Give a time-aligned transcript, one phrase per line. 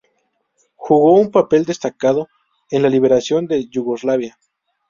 [0.77, 2.27] Jugó un papel destacado
[2.71, 4.35] en la liberación de Yugoslavia.